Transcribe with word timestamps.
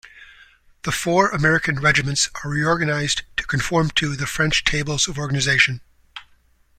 The 0.81 0.91
four 0.91 1.29
American 1.29 1.79
regiments 1.79 2.27
are 2.43 2.49
reorganized 2.49 3.21
to 3.37 3.43
conform 3.43 3.91
to 3.91 4.15
the 4.15 4.25
French 4.25 4.63
tables 4.63 5.07
of 5.07 5.19
organization. 5.19 5.81